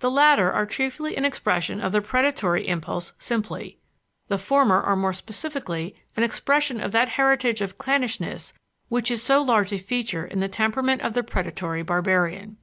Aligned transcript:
The 0.00 0.10
latter 0.10 0.52
are 0.52 0.66
chiefly 0.66 1.16
an 1.16 1.24
expression 1.24 1.80
of 1.80 1.90
the 1.92 2.02
predatory 2.02 2.68
impulse 2.68 3.14
simply; 3.18 3.78
the 4.28 4.36
former 4.36 4.78
are 4.78 4.94
more 4.94 5.14
specifically 5.14 5.96
an 6.18 6.22
expression 6.22 6.82
of 6.82 6.92
that 6.92 7.08
heritage 7.16 7.62
of 7.62 7.78
clannishness 7.78 8.52
which 8.90 9.10
is 9.10 9.22
so 9.22 9.40
large 9.40 9.72
a 9.72 9.78
feature 9.78 10.26
in 10.26 10.40
the 10.40 10.48
temperament 10.48 11.00
of 11.00 11.14
the 11.14 11.22
predatory 11.22 11.80
barbarian. 11.82 12.58